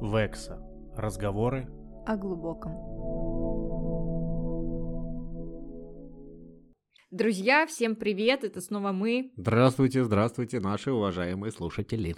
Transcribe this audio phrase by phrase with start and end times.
[0.00, 0.58] Векса.
[0.96, 1.68] Разговоры
[2.06, 2.72] о глубоком.
[7.10, 8.44] Друзья, всем привет!
[8.44, 9.32] Это снова мы.
[9.36, 12.16] Здравствуйте, здравствуйте, наши уважаемые слушатели.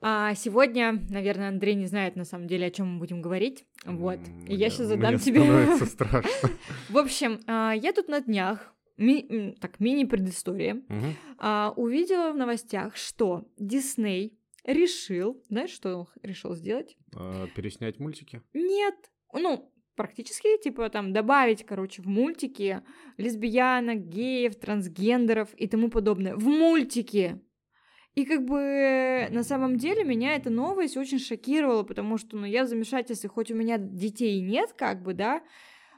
[0.00, 3.64] А сегодня, наверное, Андрей не знает на самом деле, о чем мы будем говорить.
[3.84, 4.18] Вот.
[4.46, 5.40] И я сейчас задам Мне тебе.
[5.40, 6.50] становится страшно.
[6.90, 11.14] В общем, а, я тут на днях, ми- так, мини-предыстория, Мгм.
[11.38, 16.96] а, увидела в новостях, что Дисней решил, знаешь, что он решил сделать?
[17.14, 18.42] А, Переснять мультики?
[18.52, 18.94] Нет,
[19.32, 22.82] ну, практически, типа, там, добавить, короче, в мультики
[23.16, 26.34] лесбиянок, геев, трансгендеров и тому подобное.
[26.36, 27.40] В мультике!
[28.14, 32.64] И как бы на самом деле меня эта новость очень шокировала, потому что, ну, я
[32.64, 35.42] в замешательстве, хоть у меня детей нет, как бы, да,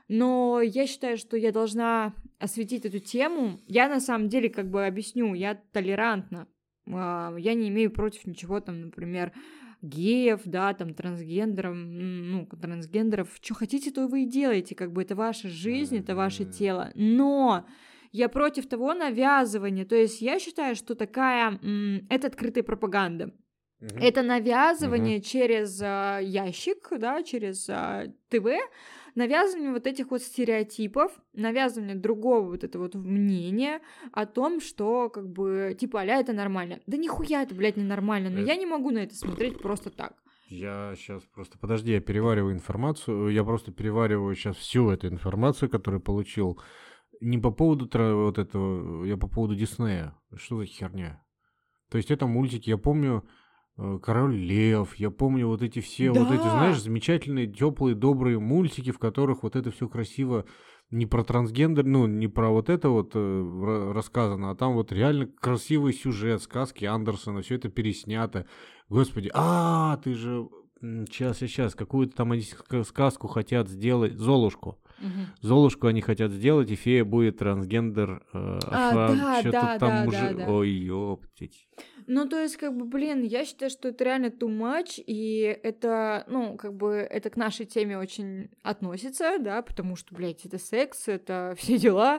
[0.09, 3.60] но я считаю, что я должна осветить эту тему.
[3.66, 6.48] Я на самом деле, как бы объясню, я толерантна.
[6.92, 9.33] А, Я не имею против ничего там, например,
[9.83, 15.15] геев, да, там, трансгендеров, ну, трансгендеров, что хотите, то вы и делаете, как бы это
[15.15, 16.52] ваша жизнь, это ваше Мгм.
[16.52, 17.65] тело, но
[18.10, 21.60] я против того навязывания, то есть я считаю, что такая,
[22.10, 23.32] это открытая пропаганда,
[23.80, 28.46] это навязывание через а, ящик, да, через а, ТВ,
[29.19, 33.80] навязывание вот этих вот стереотипов, навязывание другого вот этого вот мнения
[34.13, 36.80] о том, что как бы типа аля это нормально.
[36.87, 38.45] Да нихуя это, блядь, ненормально, но Э.
[38.45, 40.15] я не могу на это смотреть просто так.
[40.46, 41.59] Я сейчас просто...
[41.59, 43.29] Подожди, я перевариваю информацию.
[43.29, 46.59] Я просто перевариваю сейчас всю эту информацию, которую получил.
[47.21, 50.15] Не по поводу вот этого, я по поводу Диснея.
[50.37, 51.23] Что за херня?
[51.91, 53.24] То есть это мультики, я помню
[54.02, 56.51] Король Лев, я помню вот эти все, вот эти, Да.
[56.51, 60.46] знаешь, замечательные, теплые, добрые мультики, в которых вот это все красиво
[60.90, 64.91] не про трансгендер, ну, не про вот это вот э, ра- рассказано, а там вот
[64.91, 68.47] реально красивый сюжет, сказки Андерсона, все это переснято.
[68.88, 70.49] Господи, а, ты же
[70.81, 72.43] сейчас, сейчас, какую-то там они
[72.84, 74.78] сказку хотят сделать, Золушку.
[75.41, 78.22] Золушку они хотят сделать, и фея будет трансгендер.
[78.33, 80.34] э, А, да, что-то да, там да, уже...
[80.34, 80.53] да, да.
[80.53, 81.69] Ой, ёптить.
[82.11, 86.25] Ну, то есть, как бы, блин, я считаю, что это реально too much, и это,
[86.27, 91.06] ну, как бы, это к нашей теме очень относится, да, потому что, блядь, это секс,
[91.06, 92.19] это все дела,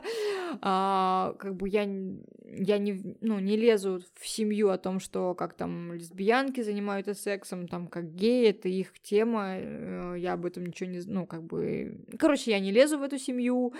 [0.60, 5.54] а, как бы я, я не, ну, не лезу в семью о том, что как
[5.54, 10.88] там лесбиянки занимаются сексом, там, как геи, это их тема, э, я об этом ничего
[10.88, 13.74] не, ну, как бы, короче, я не лезу в эту семью,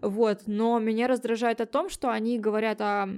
[0.00, 3.08] вот, но меня раздражает о том, что они говорят о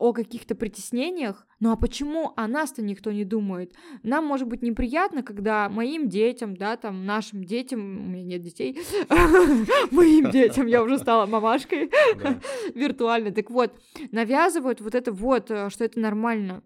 [0.00, 3.74] о каких-то притеснениях, ну а почему о нас-то никто не думает?
[4.02, 8.80] Нам может быть неприятно, когда моим детям, да, там, нашим детям, у меня нет детей,
[9.90, 11.90] моим детям, я уже стала мамашкой
[12.74, 13.78] виртуально, так вот,
[14.10, 16.62] навязывают вот это вот, э, что это нормально.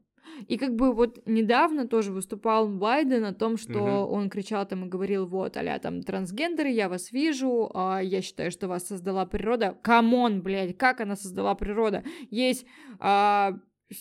[0.49, 4.13] И как бы вот недавно тоже выступал Байден о том, что Мгм.
[4.13, 8.51] он кричал там и говорил, вот, аля там трансгендеры, я вас вижу, а я считаю,
[8.51, 9.77] что вас создала природа.
[9.83, 12.05] Come on, блядь, как она создала природа?
[12.31, 12.67] Есть
[12.99, 13.55] а,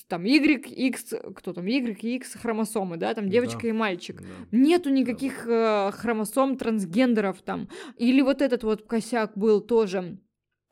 [0.07, 3.67] там Y, X, кто там, Y X хромосомы, да, там девочка Да.
[3.67, 4.21] и мальчик.
[4.21, 4.27] Да.
[4.51, 7.67] Нету никаких э, хромосом трансгендеров там.
[7.97, 10.17] Или вот этот вот косяк был тоже,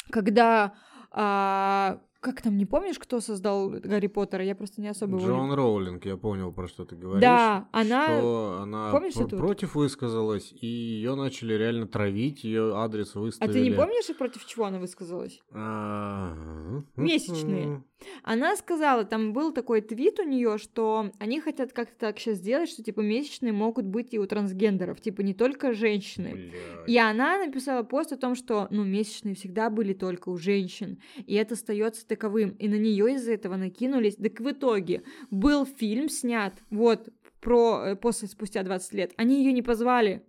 [0.09, 0.73] когда...
[1.11, 4.43] а, как там, не помнишь, кто создал Гарри Поттера?
[4.43, 5.27] Я просто не особо его...
[5.27, 7.21] Джон Роулинг, я понял, про что ты говоришь.
[7.21, 12.75] Да, она- Что она Помнишь пр- эту против высказалась, и ее начали реально травить, ее
[12.77, 13.51] адрес А выставили.
[13.53, 15.39] ты не помнишь, против чего она высказалась?
[15.51, 17.83] А, Месячные.
[18.23, 22.69] Она сказала, там был такой твит у нее, что они хотят как-то так сейчас сделать,
[22.69, 26.31] что типа месячные могут быть и у трансгендеров, типа не только женщины.
[26.33, 26.89] Блядь.
[26.89, 31.35] И она написала пост о том, что, ну, месячные всегда были только у женщин, и
[31.35, 32.49] это остается таковым.
[32.59, 34.15] И на нее из-за этого накинулись.
[34.15, 39.13] Так в итоге был фильм снят, вот, про э, после спустя 20 лет.
[39.17, 40.23] Они ее не позвали.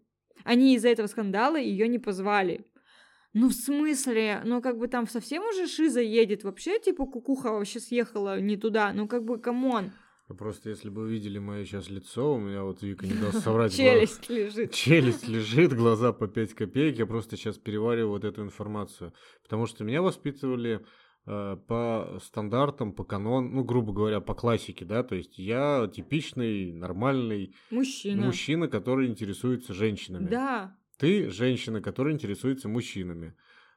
[0.45, 2.65] Они из-за этого скандала ее не позвали.
[3.35, 4.43] Ну, в смысле?
[4.45, 6.45] Ну, как бы там совсем уже шиза едет.
[6.45, 8.93] Вообще, типа, кукуха вообще съехала не туда.
[8.93, 9.93] Ну, как бы, come on.
[10.39, 13.77] Просто если бы вы видели мое сейчас лицо, у меня вот Вика не даст соврать.
[13.77, 14.71] Челюсть лежит.
[14.73, 16.99] Челюсть лежит, глаза по 5 копеек.
[16.99, 19.13] Я просто сейчас перевариваю вот эту информацию.
[19.43, 20.81] Потому что меня воспитывали
[21.25, 27.55] по стандартам, по канон, ну, грубо говоря, по классике, да, то есть я типичный, нормальный
[27.71, 28.27] Мужчина.
[28.27, 30.29] мужчина, который интересуется женщинами.
[30.29, 30.77] Да.
[30.99, 33.35] Ты женщина, которая интересуется мужчинами.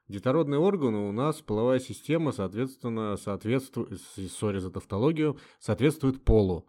[0.08, 6.68] Детородные органы у нас, половая система, соответственно, соответствует, сори за тавтологию, соответствует полу.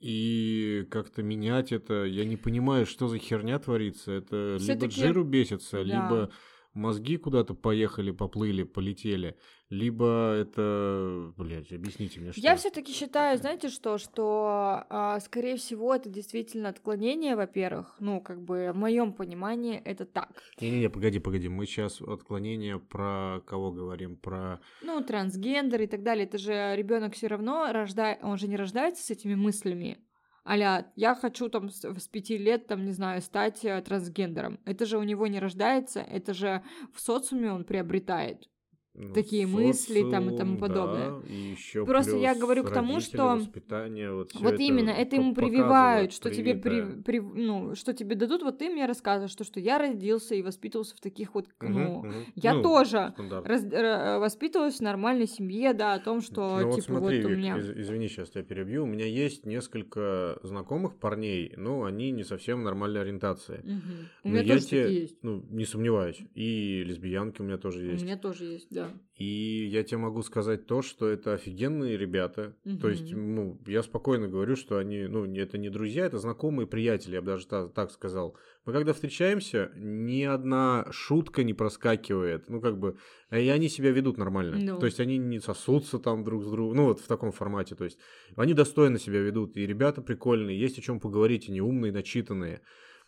[0.00, 4.12] И как-то менять это, я не понимаю, что за херня творится.
[4.12, 5.82] Это либо жиру бесится, да.
[5.82, 6.30] либо
[6.74, 9.36] мозги куда-то поехали, поплыли, полетели,
[9.70, 12.40] либо это, блядь, объясните мне, что.
[12.40, 18.42] Я все-таки считаю, знаете что, что, а, скорее всего, это действительно отклонение, во-первых, ну, как
[18.42, 20.42] бы в моем понимании это так.
[20.60, 24.60] Не-не-не, погоди, погоди, мы сейчас отклонение про кого говорим, про.
[24.82, 26.26] Ну, трансгендер и так далее.
[26.26, 29.98] Это же ребенок все равно рождает, он же не рождается с этими мыслями.
[30.46, 34.60] Аля, я хочу там с, с пяти лет, там, не знаю, стать э, трансгендером.
[34.66, 36.62] Это же у него не рождается, это же
[36.92, 38.48] в социуме он приобретает.
[38.96, 41.10] Ну, такие мысли там и тому социум, подобное.
[41.10, 46.12] да, и еще Просто я говорю к тому, что- вот, Вот именно, это ему прививают,
[46.12, 49.78] что тебе при, при- ну, что тебе дадут, вот ты мне рассказываешь, что, что я
[49.78, 52.14] родился и воспитывался в таких вот, ну, мгм.
[52.36, 53.46] я Ну, тоже стандарт.
[53.46, 57.26] раз- ра- воспитывалась в нормальной семье, да, о том, что, Ну вот типа, смотри, вот
[57.26, 57.58] у Вик, меня...
[57.58, 58.84] из- извини, сейчас тебя перебью.
[58.84, 63.60] У меня есть несколько знакомых парней, но они не совсем нормальной ориентации.
[63.64, 63.82] Мгм.
[64.24, 65.16] У Но меня я тоже те- такие есть.
[65.22, 66.20] Ну, не сомневаюсь.
[66.34, 68.04] И лесбиянки у меня тоже У есть.
[68.04, 68.83] меня тоже есть, да.
[69.16, 72.56] И я тебе могу сказать то, что это офигенные ребята.
[72.80, 76.66] То есть, ну, я спокойно говорю, что они, ну, не- это не друзья, это знакомые
[76.66, 78.36] приятели, я бы даже та- так сказал.
[78.66, 82.48] Мы когда встречаемся, ни одна шутка не проскакивает.
[82.48, 82.96] Ну, как бы,
[83.30, 84.56] э, и они себя ведут нормально.
[84.58, 84.78] Ну.
[84.80, 87.76] То есть, они не сосутся там друг с другом, ну, вот в таком формате.
[87.76, 87.98] То есть,
[88.36, 89.56] они достойно себя ведут.
[89.56, 92.62] И ребята прикольные, есть о чем поговорить, они умные, начитанные.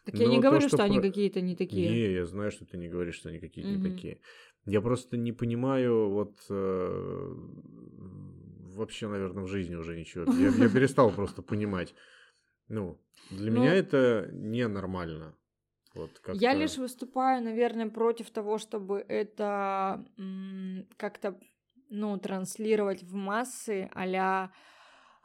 [0.05, 1.89] Так я не Но то, говорю, что, что они про- какие-то не такие.
[1.91, 3.91] Не, я знаю, что ты не говоришь, что они какие-то не Мгм.
[3.91, 4.21] такие.
[4.67, 7.35] Я просто не понимаю, вот э,
[8.75, 10.25] вообще, наверное, в жизни уже ничего.
[10.33, 11.95] Я, я перестал просто понимать.
[12.69, 12.99] Ну,
[13.31, 15.35] для Ну, меня это ненормально.
[15.95, 20.05] Вот Я лишь выступаю, наверное, против того, чтобы это
[20.97, 21.41] как-то,
[21.89, 24.05] ну, транслировать в массы, а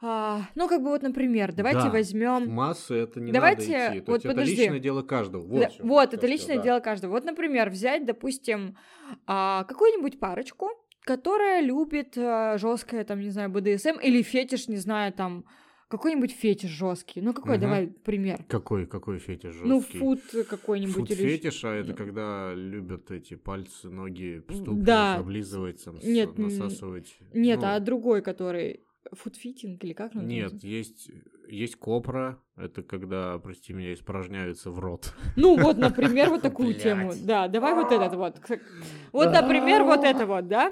[0.02, 2.50] ну, как бы вот, например, давайте Да, возьмем...
[2.50, 4.00] массы это не Давайте, надо идти.
[4.04, 4.56] То вот есть это подожди.
[4.56, 5.42] личное дело каждого.
[5.42, 6.62] Вот, Да, вот, это личное да.
[6.62, 7.12] дело каждого.
[7.12, 8.76] Вот, например, взять, допустим,
[9.26, 10.70] а, какую-нибудь парочку,
[11.04, 15.44] которая любит жесткое, там, не знаю, БДСМ или фетиш, не знаю, там,
[15.88, 17.20] какой-нибудь фетиш жесткий.
[17.20, 17.60] Ну, какой, Мгм.
[17.60, 18.44] давай пример.
[18.48, 19.68] Какой, какой фетиш жесткий?
[19.68, 20.94] Ну, фут какой-нибудь.
[20.94, 21.28] Фут или...
[21.28, 21.96] фетиша это Ну.
[21.96, 25.16] когда любят эти пальцы, ноги, ступни, Да.
[25.16, 27.18] облизывать, там, Нет, насасывать.
[27.34, 28.80] Нет, Ну, а другой, который
[29.12, 30.14] футфитинг или как?
[30.14, 30.66] Нет, называется?
[30.66, 31.10] есть,
[31.48, 35.14] есть копра, это когда, прости меня, испражняются в рот.
[35.36, 37.12] Ну, вот, например, вот такую тему.
[37.24, 38.40] Да, давай вот этот вот.
[39.12, 40.68] Вот, например, вот это вот, да?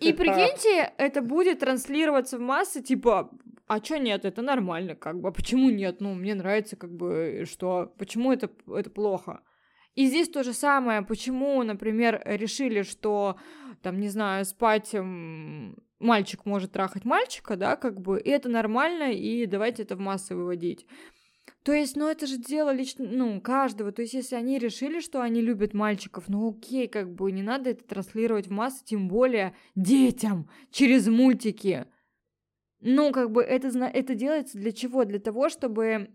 [0.00, 3.30] И прикиньте, это будет транслироваться в массы, типа,
[3.66, 6.00] а чё нет, это нормально, как бы, а почему нет?
[6.00, 9.40] Ну, мне нравится, как бы, что, почему это, это плохо?
[9.94, 13.36] И здесь то же самое, почему, например, решили, что,
[13.82, 14.94] там, не знаю, спать
[15.98, 20.34] мальчик может трахать мальчика, да, как бы, и это нормально, и давайте это в массы
[20.34, 20.86] выводить.
[21.62, 23.90] То есть, ну, это же дело лично, ну, каждого.
[23.90, 27.70] То есть, если они решили, что они любят мальчиков, ну, окей, как бы, не надо
[27.70, 31.86] это транслировать в массы, тем более детям через мультики.
[32.80, 35.04] Ну, как бы, это, это делается для чего?
[35.04, 36.08] Для того, чтобы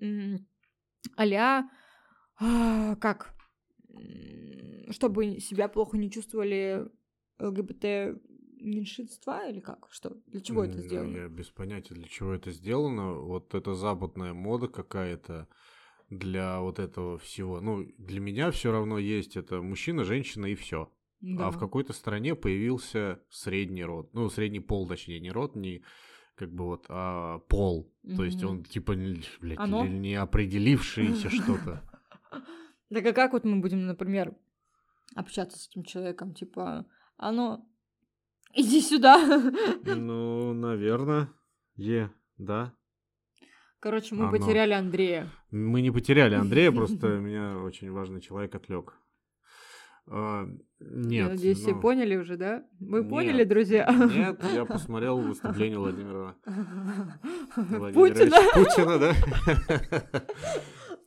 [1.17, 3.33] а как?
[4.89, 6.87] Чтобы себя плохо не чувствовали
[7.39, 8.21] ЛГБТ
[8.61, 9.87] меньшинства или как?
[9.91, 10.17] Что?
[10.27, 11.15] Для чего это сделано?
[11.15, 13.13] Я без понятия, для чего это сделано.
[13.13, 15.47] Вот это западная мода какая-то
[16.09, 17.61] для вот этого всего.
[17.61, 20.91] Ну, для меня все равно есть это мужчина, женщина и все.
[21.21, 21.47] Да.
[21.47, 24.13] А в какой-то стране появился средний род.
[24.13, 25.83] Ну, средний пол, точнее, не род, не
[26.35, 27.93] как бы вот, а пол.
[28.15, 29.85] То есть он типа, не- блядь, Оно?
[29.85, 31.83] не определившийся что-то.
[32.93, 34.35] Так а как вот мы будем, например,
[35.15, 36.33] общаться с этим человеком?
[36.33, 36.85] Типа,
[37.15, 37.65] оно...
[38.53, 39.17] Иди сюда.
[39.85, 41.29] Ну, наверное,
[41.75, 42.73] е, да.
[43.79, 44.31] Короче, мы Оно.
[44.31, 45.29] потеряли Андрея.
[45.49, 48.93] Мы не потеряли Андрея, просто меня очень важный человек отвлек.
[50.07, 50.45] А,
[50.79, 51.29] Я Нет.
[51.29, 52.63] надеюсь, все ну, поняли уже, да?
[52.79, 53.09] Вы нет.
[53.09, 53.87] поняли, друзья?
[53.87, 56.35] Нет, я посмотрел выступление Владимира
[57.93, 58.37] Путина.
[58.53, 59.13] Путина, да?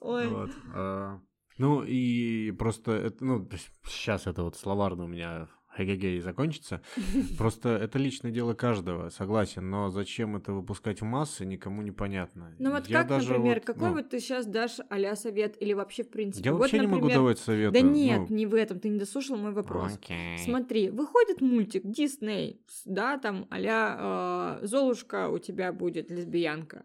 [0.01, 0.29] Ой.
[0.29, 0.51] Вот.
[0.75, 1.21] А,
[1.59, 3.49] Ну и просто, это, ну,
[3.87, 6.81] сейчас это вот словарно у меня эгегей закончится.
[7.39, 12.55] Просто это личное дело каждого, согласен, но зачем это выпускать в массы, никому непонятно.
[12.59, 15.61] Ну вот Я как, даже например, вот, какой ну, вот ты сейчас дашь а совет
[15.61, 16.45] или вообще в принципе?
[16.45, 17.81] Я вот, вообще не могу давать советы.
[17.81, 19.99] Да нет, ну, не в этом, ты не дослушал мой вопрос.
[20.45, 26.85] Смотри, выходит мультик Дисней, да, там а Золушка у тебя будет лесбиянка,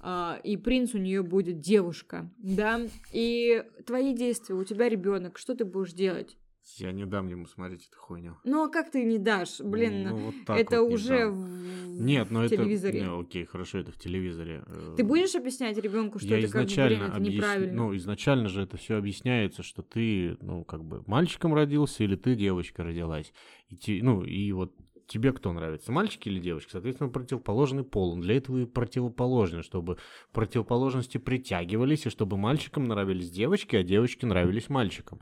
[0.00, 2.80] а, и принц у нее будет девушка, да,
[3.12, 6.36] и твои действия, у тебя ребенок, что ты будешь делать?
[6.76, 8.36] Я не дам ему смотреть эту хуйню.
[8.44, 9.60] Ну а как ты не дашь?
[9.60, 11.34] Блин, Ну, вот это вот не уже дам.
[11.34, 12.56] в, Нет, но в это...
[12.56, 13.00] телевизоре.
[13.00, 14.62] Не, окей, хорошо, это в телевизоре.
[14.66, 17.72] Э, Ты будешь объяснять ребенку, что я это как бы, изначально блин, это объяс- неправильно?
[17.74, 22.34] Ну, изначально же это все объясняется, что ты, ну, как бы мальчиком родился или ты
[22.34, 23.32] девочка родилась.
[23.70, 24.74] И те- ну, и вот
[25.06, 26.72] тебе кто нравится, мальчик или девочка?
[26.72, 28.12] Соответственно, противоположный пол.
[28.12, 29.96] Он для этого и противоположен, чтобы
[30.32, 35.20] противоположности притягивались, и чтобы мальчикам нравились девочки, а девочки нравились мальчикам.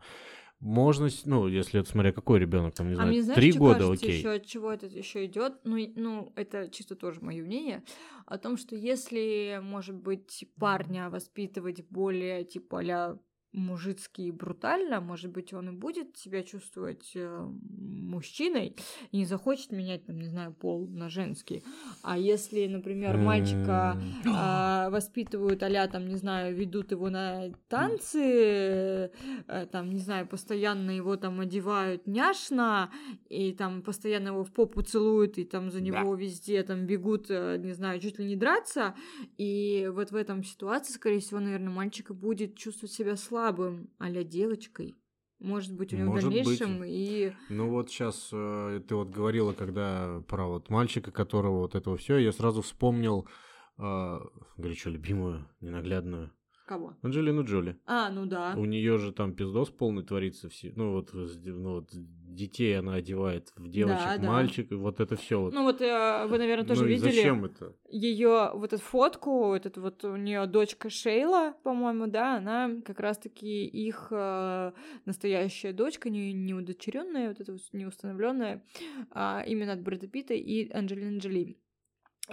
[0.59, 3.61] Можно, ну, если это смотря какой ребенок, там, не А знаю, мне знаешь, три что
[3.61, 4.19] года, кажется, окей.
[4.19, 5.61] еще от чего это еще идет?
[5.65, 7.83] Ну, ну, это чисто тоже мое мнение
[8.25, 13.19] о том, что если, может быть, парня воспитывать более типа а
[13.57, 17.49] мужицки и брутально, может быть, он и будет себя чувствовать э,
[18.07, 18.77] мужчиной
[19.11, 21.65] и не захочет менять, там, не знаю, пол на женский.
[22.03, 29.11] А если, например, мальчика а, воспитывают а там, не знаю, ведут его на танцы,
[29.47, 32.91] э, там, не знаю, постоянно его там одевают няшно,
[33.29, 37.57] и там постоянно его в попу целуют, и там за него везде там бегут, э,
[37.59, 38.95] не знаю, чуть ли не драться,
[39.39, 44.97] и вот в этом ситуации, скорее всего, наверное, мальчик будет чувствовать себя слабым, а девочкой.
[45.39, 46.45] Может быть, у него Может в быть.
[46.45, 47.33] дальнейшем и...
[47.51, 52.33] Ну вот сейчас ты вот говорила, когда про вот мальчика, которого вот этого все, я
[52.33, 53.29] сразу вспомнил
[53.79, 54.19] э,
[54.57, 56.33] горячо любимую, ненаглядную
[56.67, 56.97] Кого?
[57.03, 57.79] Анджелину Джоли.
[57.87, 58.55] А, ну да.
[58.57, 60.73] У нее же там пиздос полный творится все.
[60.75, 64.27] Ну вот, ну, вот детей она одевает в девочек, Да, да.
[64.27, 65.55] мальчик, и вот это все вот.
[65.55, 67.11] Ну вот э, вы, наверное, тоже Ну и видели.
[67.13, 67.73] зачем это?
[67.89, 72.99] ее вот эту фотку, вот эту вот у нее дочка Шейла, по-моему, да, она как
[72.99, 74.73] раз-таки их э,
[75.05, 78.65] настоящая дочка, не, не удочеренная, вот эта вот неустановленная,
[79.13, 81.59] а именно от Брэда Питта и Анджелины Джоли.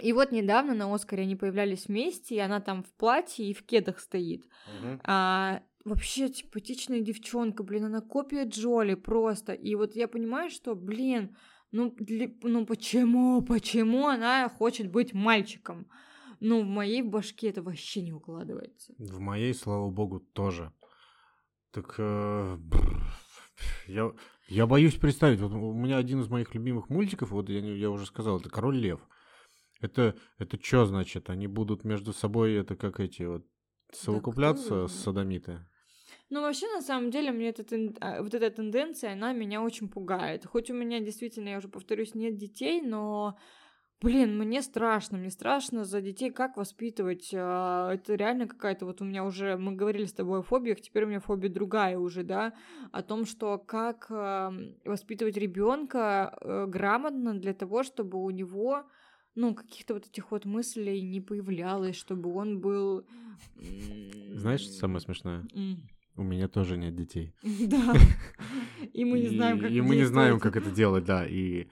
[0.00, 3.64] И вот недавно на Оскаре они появлялись вместе, и она там в платье и в
[3.64, 4.44] кедах стоит.
[4.80, 5.00] Мгм.
[5.04, 9.52] А, вообще симпатичная девчонка, блин, она копия Джоли просто.
[9.52, 11.36] И вот я понимаю, что, блин,
[11.70, 15.86] ну, для- ну почему, почему она хочет быть мальчиком?
[16.40, 18.94] Ну, в моей башке это вообще не укладывается.
[18.98, 20.72] В моей, слава богу, тоже.
[21.70, 23.02] Так э, бррр,
[23.86, 24.12] я,
[24.48, 25.40] я боюсь представить.
[25.40, 28.76] Вот у меня один из моих любимых мультиков, вот я, я уже сказал, это Король
[28.76, 29.00] Лев.
[29.84, 31.28] Это, это что значит?
[31.28, 33.44] Они будут между собой, это как эти вот
[33.92, 35.58] совокупляться кто с садомиты?
[36.30, 40.46] Ну, вообще, на самом деле, мне эта, тен- вот эта тенденция, она меня очень пугает.
[40.46, 43.36] Хоть у меня действительно, я уже повторюсь, нет детей, но,
[44.00, 47.30] блин, мне страшно, мне страшно за детей, как воспитывать.
[47.34, 51.04] а, Это реально какая-то, вот у меня уже, мы говорили с тобой о фобиях, теперь
[51.04, 52.54] у меня фобия другая уже, да,
[52.90, 54.08] о том, что как
[54.84, 58.84] воспитывать ребенка э, грамотно для того, чтобы у него
[59.34, 63.06] ну, каких-то вот этих вот мыслей не появлялось, чтобы он был...
[64.34, 65.44] Знаешь, что самое смешное?
[66.16, 67.34] У меня тоже нет детей.
[67.42, 67.94] Да.
[68.92, 71.26] И мы не знаем, как И мы не знаем, как это делать, да.
[71.26, 71.68] И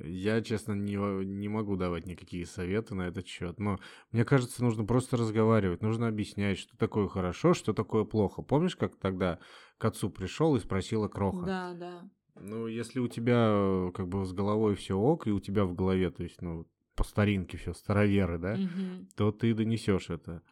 [0.00, 3.58] я, честно, не, не могу давать никакие советы на этот счет.
[3.58, 3.78] Но
[4.10, 8.42] мне кажется, нужно просто разговаривать, нужно объяснять, что такое хорошо, что такое плохо.
[8.42, 9.38] Помнишь, как тогда
[9.76, 11.44] к отцу пришел и спросила Кроха?
[11.44, 12.10] Да, да.
[12.36, 15.74] Ну, если у тебя э, как бы с головой все ок, и у тебя в
[15.74, 19.08] голове, то есть, ну, по старинке все, староверы, да, Мгм.
[19.16, 20.42] то ты донесешь это.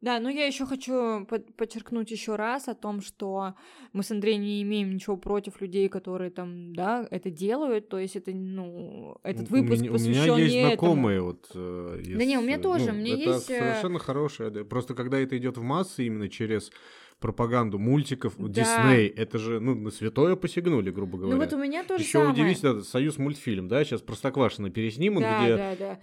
[0.00, 3.54] Да, но я еще хочу под- подчеркнуть еще раз о том, что
[3.92, 7.88] мы с Андреем не имеем ничего против людей, которые там, да, это делают.
[7.88, 10.92] То есть это, ну, этот У выпуск меня- посвящен У меня есть не этому.
[10.92, 13.58] знакомые вот э, Да не, у меня из, тоже, ну, у меня это есть, э,
[13.58, 14.50] совершенно хорошее.
[14.50, 14.64] да.
[14.64, 16.70] Просто когда это идет в массы именно через
[17.20, 18.48] пропаганду мультиков, Да.
[18.48, 21.36] Дисней, это же, ну, на святое посягнули, грубо говоря.
[21.36, 22.32] Ну вот у меня тоже Еще самое.
[22.32, 25.98] удивительно, Союз мультфильм, да, сейчас Простоквашино переснимут, Да, где да, да.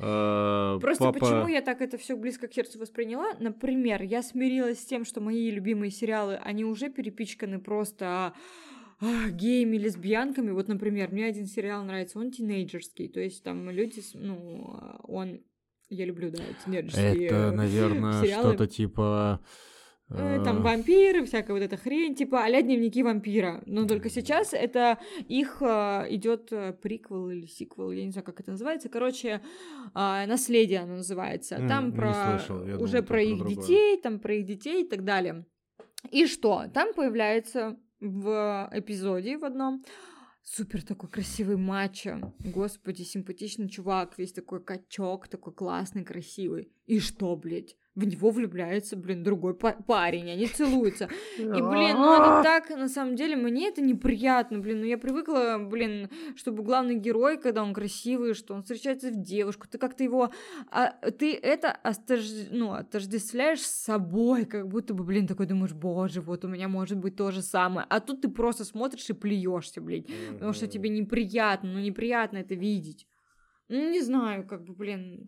[0.76, 1.20] э, Просто папа...
[1.20, 3.34] почему я так это все близко к сердцу восприняла?
[3.40, 8.34] Например, я смирилась с тем, что мои любимые сериалы, они уже перепичканы просто
[9.00, 10.52] а, геями, лесбиянками.
[10.52, 13.08] Вот, например, мне один сериал нравится, он тинейджерский.
[13.08, 15.42] То есть там люди, ну, он...
[15.90, 18.50] Я люблю, да, тинейджерские Это, наверное, сериалы.
[18.50, 19.40] что-то типа...
[20.10, 23.64] Э, Там э, вампиры, всякая вот эта хрень, типа а дневники вампира.
[23.66, 26.50] Но только сейчас это их идет
[26.82, 28.90] приквел или сиквел, я не знаю, как это называется.
[28.90, 29.42] Короче,
[29.94, 31.58] наследие оно называется.
[31.68, 32.40] Там про
[32.80, 35.46] уже про их детей, там про их детей и так далее.
[36.12, 36.66] И что?
[36.74, 39.84] Там появляется в эпизоде в одном
[40.46, 42.34] супер такой красивый мачо.
[42.40, 46.72] Господи, симпатичный чувак, весь такой качок, такой классный, красивый.
[46.86, 47.76] И что, блядь?
[47.96, 51.10] В него влюбляется, блин, другой парень, они целуются.
[51.38, 55.58] И, блин, ну это так, на самом деле, мне это неприятно, блин, ну я привыкла,
[55.60, 60.32] блин, чтобы главный герой, когда он красивый, что он встречается в девушку, ты как-то его,
[60.72, 62.22] а, ты это остож...
[62.52, 66.98] ну, отождествляешь с собой, как будто бы, блин, такой думаешь, боже, вот у меня может
[66.98, 70.90] быть то же самое, а тут ты просто смотришь и плюешься, блин, потому что тебе
[70.90, 73.08] неприятно, ну неприятно это видеть.
[73.68, 75.28] Ну, не знаю, как бы, блин,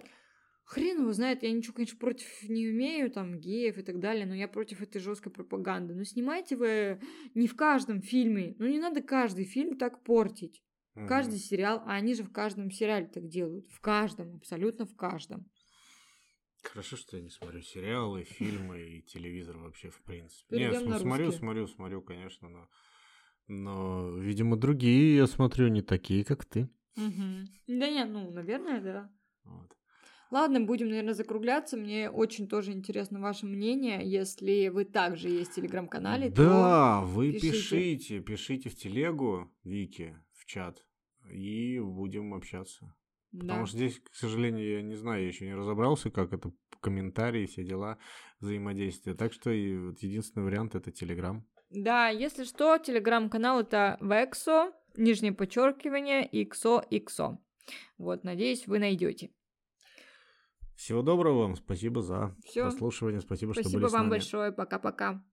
[0.68, 4.36] Хрен его знает, я ничего, конечно, против не умею, там, геев и так далее, но
[4.36, 5.96] я против этой жесткой пропаганды.
[5.96, 7.00] Но снимайте вы
[7.36, 10.62] не в каждом фильме, ну не надо каждый фильм так портить.
[10.96, 11.08] Mm-hmm.
[11.08, 13.70] Каждый сериал, а они же в каждом сериале так делают.
[13.72, 15.50] В каждом, абсолютно в каждом.
[16.64, 20.58] Хорошо, что я не смотрю сериалы, фильмы и телевизор вообще, в принципе.
[20.58, 22.68] Нет, смотрю, смотрю, смотрю, конечно, но...
[23.48, 26.70] Но, видимо, другие я смотрю не такие, как ты.
[26.98, 27.48] Угу.
[27.68, 29.10] Да нет, ну, наверное, да.
[29.46, 29.78] Вот.
[30.30, 31.78] Ладно, будем, наверное, закругляться.
[31.78, 34.02] Мне очень тоже интересно ваше мнение.
[34.04, 37.52] Если вы также есть в телеграм-канале, да, то вы пишите.
[37.52, 40.86] пишите, пишите в телегу Вики, в чат,
[41.30, 42.94] и будем общаться.
[43.32, 43.66] Потому да.
[43.66, 47.64] что здесь, к сожалению, я не знаю, я еще не разобрался, как это комментарии, все
[47.64, 47.98] дела,
[48.40, 49.14] взаимодействия.
[49.14, 51.46] Так что и вот единственный вариант это Телеграм.
[51.70, 57.38] Да, если что, телеграм-канал это Вексо, нижнее подчеркивание, XOXO.
[57.98, 59.32] Вот, надеюсь, вы найдете.
[60.78, 62.62] Всего доброго вам, спасибо за Всё.
[62.70, 64.04] прослушивание, спасибо, спасибо что были с нами.
[64.04, 65.24] Спасибо вам большое, пока-пока.